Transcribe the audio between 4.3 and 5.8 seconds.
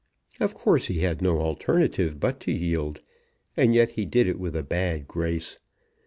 with a bad grace.